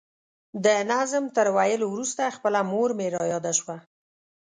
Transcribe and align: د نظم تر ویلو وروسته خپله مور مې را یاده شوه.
د 0.65 0.67
نظم 0.91 1.23
تر 1.35 1.47
ویلو 1.57 1.85
وروسته 1.91 2.33
خپله 2.35 2.59
مور 2.71 2.89
مې 2.97 3.07
را 3.15 3.23
یاده 3.33 3.51
شوه. 3.59 3.77